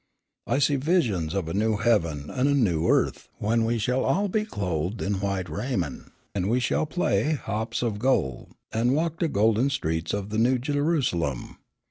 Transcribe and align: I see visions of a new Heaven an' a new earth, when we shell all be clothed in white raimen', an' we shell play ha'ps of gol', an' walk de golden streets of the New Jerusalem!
I 0.47 0.57
see 0.57 0.77
visions 0.77 1.35
of 1.35 1.47
a 1.47 1.53
new 1.53 1.77
Heaven 1.77 2.31
an' 2.31 2.47
a 2.47 2.55
new 2.55 2.87
earth, 2.87 3.29
when 3.37 3.63
we 3.65 3.77
shell 3.77 4.03
all 4.03 4.27
be 4.29 4.45
clothed 4.45 4.99
in 4.99 5.19
white 5.19 5.47
raimen', 5.47 6.09
an' 6.33 6.47
we 6.47 6.59
shell 6.59 6.87
play 6.87 7.33
ha'ps 7.33 7.83
of 7.83 7.99
gol', 7.99 8.49
an' 8.71 8.93
walk 8.93 9.19
de 9.19 9.27
golden 9.27 9.69
streets 9.69 10.11
of 10.11 10.31
the 10.31 10.39
New 10.39 10.57
Jerusalem! 10.57 11.59